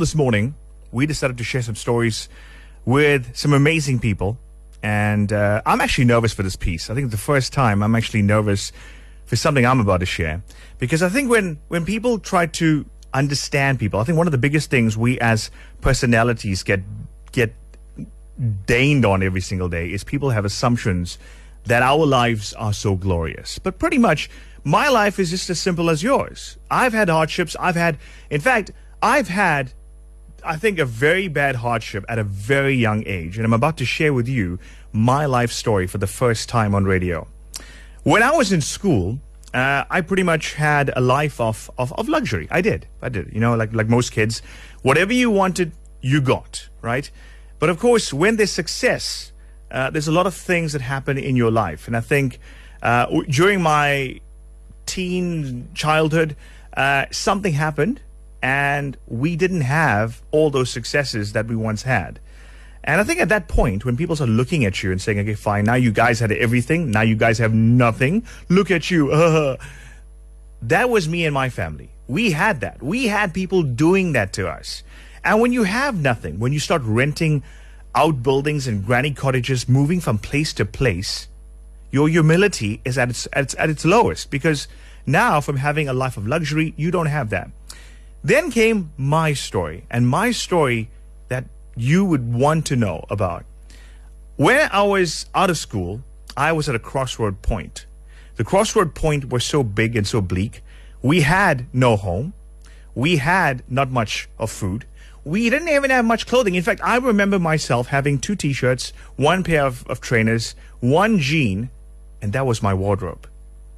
[0.00, 0.54] This morning,
[0.92, 2.28] we decided to share some stories
[2.84, 4.38] with some amazing people.
[4.80, 6.88] And uh, I'm actually nervous for this piece.
[6.88, 8.70] I think it's the first time I'm actually nervous
[9.26, 10.40] for something I'm about to share.
[10.78, 14.38] Because I think when, when people try to understand people, I think one of the
[14.38, 15.50] biggest things we as
[15.80, 16.82] personalities get,
[17.32, 17.52] get
[18.66, 21.18] deigned on every single day is people have assumptions
[21.64, 23.58] that our lives are so glorious.
[23.58, 24.30] But pretty much,
[24.62, 26.56] my life is just as simple as yours.
[26.70, 27.56] I've had hardships.
[27.58, 27.98] I've had,
[28.30, 28.70] in fact,
[29.02, 29.72] I've had
[30.44, 33.36] I think, a very bad hardship at a very young age.
[33.36, 34.58] And I'm about to share with you
[34.92, 37.26] my life story for the first time on radio.
[38.02, 39.18] When I was in school,
[39.52, 42.48] uh, I pretty much had a life of, of, of luxury.
[42.50, 42.86] I did.
[43.02, 43.32] I did.
[43.32, 44.42] You know, like, like most kids,
[44.82, 47.10] whatever you wanted, you got, right?
[47.58, 49.32] But of course, when there's success,
[49.70, 51.86] uh, there's a lot of things that happen in your life.
[51.86, 52.38] And I think
[52.82, 54.20] uh, during my
[54.86, 56.36] teen childhood,
[56.76, 58.00] uh, something happened
[58.42, 62.20] and we didn't have all those successes that we once had.
[62.84, 65.34] And I think at that point, when people start looking at you and saying, okay,
[65.34, 69.10] fine, now you guys had everything, now you guys have nothing, look at you.
[69.12, 69.56] Uh,
[70.62, 71.90] that was me and my family.
[72.06, 72.82] We had that.
[72.82, 74.82] We had people doing that to us.
[75.22, 77.42] And when you have nothing, when you start renting
[77.94, 81.28] outbuildings and granny cottages, moving from place to place,
[81.90, 84.68] your humility is at its, at its, at its lowest because
[85.04, 87.50] now from having a life of luxury, you don't have that.
[88.22, 90.90] Then came my story, and my story
[91.28, 91.44] that
[91.76, 93.44] you would want to know about.
[94.36, 96.02] When I was out of school,
[96.36, 97.86] I was at a crossroad point.
[98.36, 100.62] The crossroad point was so big and so bleak.
[101.02, 102.34] We had no home.
[102.94, 104.84] We had not much of food.
[105.24, 106.54] We didn't even have much clothing.
[106.54, 111.70] In fact, I remember myself having two t-shirts, one pair of, of trainers, one jean,
[112.22, 113.28] and that was my wardrobe.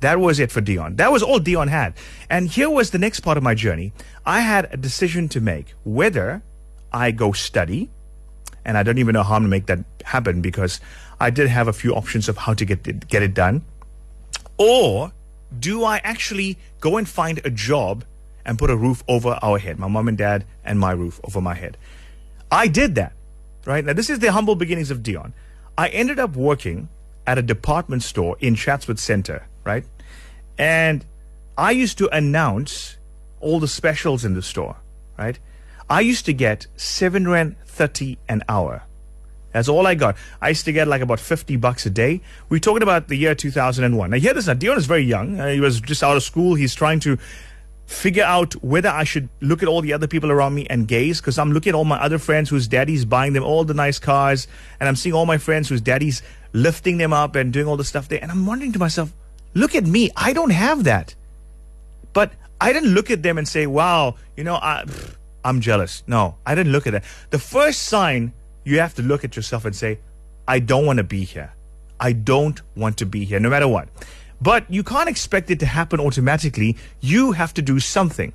[0.00, 0.96] That was it for Deon.
[0.96, 1.94] That was all Deon had.
[2.28, 3.92] And here was the next part of my journey.
[4.24, 6.42] I had a decision to make whether
[6.92, 7.90] I go study,
[8.64, 10.80] and I don't even know how to make that happen because
[11.20, 13.62] I did have a few options of how to get it, get it done,
[14.58, 15.12] or
[15.58, 18.04] do I actually go and find a job
[18.44, 21.40] and put a roof over our head, my mom and dad, and my roof over
[21.40, 21.76] my head?
[22.50, 23.12] I did that,
[23.64, 23.84] right?
[23.84, 25.32] Now, this is the humble beginnings of Deon.
[25.78, 26.88] I ended up working
[27.26, 29.84] at a department store in Chatsworth Center right?
[30.56, 31.04] And
[31.58, 32.96] I used to announce
[33.40, 34.76] all the specials in the store,
[35.18, 35.38] right?
[35.90, 38.82] I used to get seven rand thirty an hour.
[39.52, 40.16] That's all I got.
[40.42, 42.20] I used to get like about 50 bucks a day.
[42.50, 44.10] We're talking about the year 2001.
[44.10, 44.52] Now, hear this now.
[44.52, 45.40] Deon is very young.
[45.40, 46.56] Uh, he was just out of school.
[46.56, 47.16] He's trying to
[47.86, 51.22] figure out whether I should look at all the other people around me and gaze
[51.22, 53.98] because I'm looking at all my other friends whose daddy's buying them all the nice
[53.98, 54.46] cars
[54.78, 56.22] and I'm seeing all my friends whose daddy's
[56.52, 58.18] lifting them up and doing all the stuff there.
[58.20, 59.10] And I'm wondering to myself,
[59.56, 60.10] Look at me.
[60.14, 61.14] I don't have that.
[62.12, 64.84] But I didn't look at them and say, wow, you know, I,
[65.42, 66.02] I'm jealous.
[66.06, 67.04] No, I didn't look at that.
[67.30, 68.32] The first sign
[68.64, 69.98] you have to look at yourself and say,
[70.46, 71.54] I don't want to be here.
[71.98, 73.88] I don't want to be here, no matter what.
[74.42, 76.76] But you can't expect it to happen automatically.
[77.00, 78.34] You have to do something.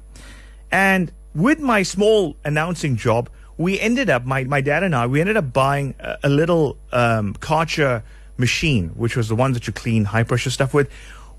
[0.71, 5.21] And with my small announcing job, we ended up, my, my dad and I, we
[5.21, 8.01] ended up buying a, a little um, Karcher
[8.37, 10.89] machine, which was the one that you clean high pressure stuff with.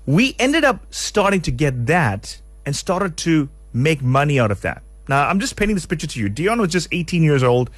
[0.05, 4.83] We ended up starting to get that and started to make money out of that.
[5.07, 6.29] Now, I'm just painting this picture to you.
[6.29, 7.69] Deon was just 18 years old.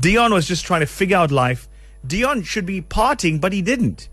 [0.00, 1.68] Deon was just trying to figure out life.
[2.06, 4.08] Deon should be partying, but he didn't.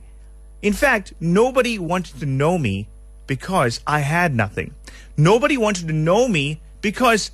[0.62, 2.88] In fact, nobody wanted to know me
[3.28, 4.74] because I had nothing.
[5.18, 7.32] Nobody wanted to know me because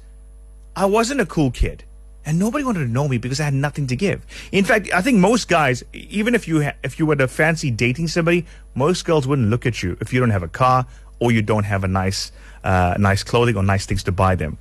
[0.75, 1.84] I wasn't a cool kid
[2.29, 4.23] and nobody wanted to know me because I had nothing to give.
[4.51, 7.72] In fact, I think most guys, even if you ha- if you were to fancy
[7.72, 8.45] dating somebody,
[8.75, 10.85] most girls wouldn't look at you if you don't have a car
[11.19, 12.31] or you don't have a nice
[12.63, 14.59] uh, nice clothing or nice things to buy them.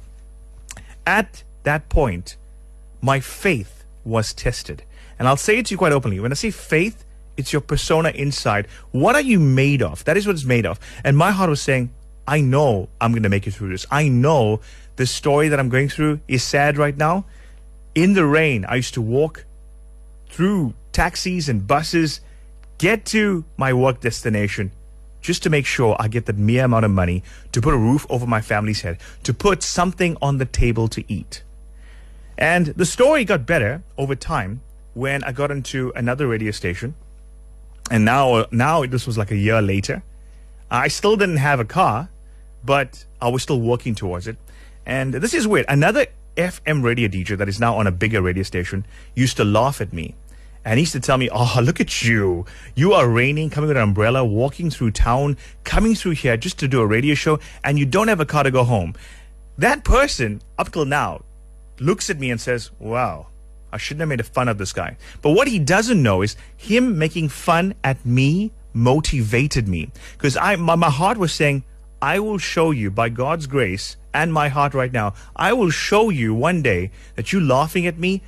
[1.06, 2.38] At that point,
[3.02, 4.82] my faith was tested,
[5.18, 6.20] and I'll say it to you quite openly.
[6.20, 7.04] When I say faith,
[7.36, 8.66] it's your persona inside.
[8.92, 10.02] What are you made of?
[10.06, 10.80] That is what it's made of.
[11.04, 11.90] And my heart was saying,
[12.26, 13.84] I know I'm going to make it through this.
[13.90, 14.60] I know
[14.96, 17.26] the story that I'm going through is sad right now
[17.94, 18.64] in the rain.
[18.64, 19.44] I used to walk
[20.28, 22.20] through taxis and buses,
[22.78, 24.72] get to my work destination
[25.20, 28.06] just to make sure I get the mere amount of money to put a roof
[28.08, 31.42] over my family's head, to put something on the table to eat.
[32.36, 34.60] And the story got better over time
[34.94, 36.94] when I got into another radio station.
[37.90, 40.02] And now, now this was like a year later.
[40.70, 42.08] I still didn't have a car,
[42.64, 44.36] but I was still working towards it.
[44.86, 45.66] And this is weird.
[45.68, 46.06] Another
[46.38, 49.92] FM radio DJ that is now on a bigger radio station used to laugh at
[49.92, 50.14] me.
[50.64, 52.46] And he used to tell me, Oh, look at you.
[52.74, 56.68] You are raining, coming with an umbrella, walking through town, coming through here just to
[56.68, 58.94] do a radio show, and you don't have a car to go home.
[59.58, 61.22] That person, up till now,
[61.80, 63.26] looks at me and says, wow,
[63.72, 64.96] I shouldn't have made fun of this guy.
[65.20, 70.56] But what he doesn't know is him making fun at me motivated me because I,
[70.56, 71.64] my, my heart was saying,
[72.00, 76.10] I will show you by God's grace and my heart right now, I will show
[76.10, 78.22] you one day that you laughing at me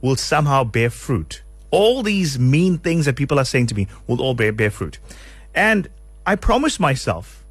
[0.00, 1.42] will somehow bear fruit.
[1.70, 4.98] All these mean things that people are saying to me will all bear, bear fruit.
[5.54, 5.88] And
[6.26, 7.44] I promised myself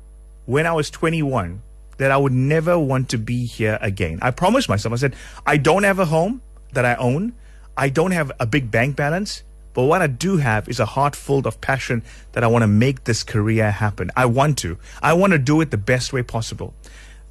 [0.46, 1.62] when I was 21
[1.98, 4.20] that I would never want to be here again.
[4.22, 5.16] I promised myself, I said,
[5.46, 6.42] I don't have a home
[6.74, 7.34] that I own.
[7.78, 9.44] I don't have a big bank balance.
[9.74, 12.04] But what I do have is a heart full of passion
[12.34, 14.12] that I want to make this career happen.
[14.16, 14.78] I want to.
[15.02, 16.74] I want to do it the best way possible.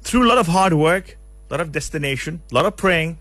[0.01, 1.17] Through a lot of hard work,
[1.49, 3.19] a lot of destination, a lot of praying,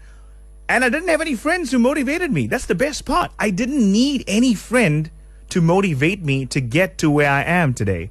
[0.69, 2.47] and I didn't have any friends who motivated me.
[2.47, 3.33] That's the best part.
[3.39, 5.11] I didn't need any friend
[5.51, 8.11] to motivate me to get to where I am today.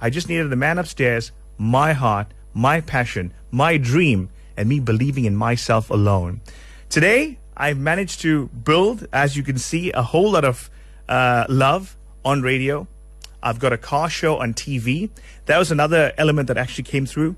[0.00, 5.24] I just needed the man upstairs, my heart, my passion, my dream, and me believing
[5.24, 6.42] in myself alone.
[6.90, 10.70] Today, I've managed to build, as you can see, a whole lot of
[11.08, 12.86] uh, love on radio.
[13.42, 15.10] I've got a car show on TV.
[15.46, 17.34] That was another element that actually came through.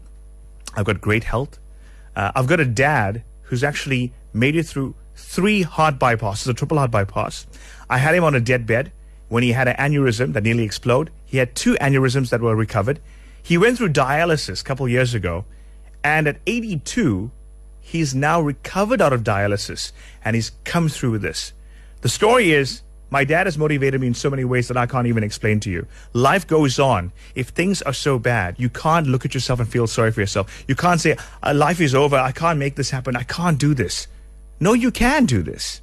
[0.77, 1.59] I've got great health.
[2.15, 6.79] Uh, I've got a dad who's actually made it through three heart bypasses, a triple
[6.79, 7.47] heart bypass.
[7.89, 8.93] I had him on a dead
[9.29, 11.13] when he had an aneurysm that nearly exploded.
[11.25, 13.01] He had two aneurysms that were recovered.
[13.43, 15.45] He went through dialysis a couple years ago,
[16.05, 17.31] and at 82,
[17.91, 19.91] he's now recovered out of dialysis
[20.25, 21.53] and he's come through with this.
[22.03, 25.09] The story is my dad has motivated me in so many ways that I can't
[25.09, 25.89] even explain to you.
[26.13, 27.11] Life goes on.
[27.35, 30.65] If things are so bad, you can't look at yourself and feel sorry for yourself.
[30.69, 32.17] You can't say, uh, life is over.
[32.17, 33.17] I can't make this happen.
[33.17, 34.07] I can't do this.
[34.61, 35.81] No, you can do this.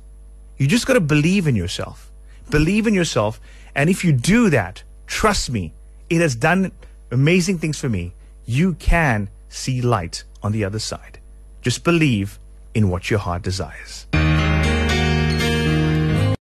[0.57, 2.09] You just got to believe in yourself.
[2.49, 3.41] Believe in yourself.
[3.75, 5.73] And if you do that, trust me,
[6.09, 6.71] it has done
[7.11, 8.13] amazing things for me.
[8.45, 11.19] You can see light on the other side.
[11.67, 12.39] Just believe
[12.73, 14.07] in what your heart desires.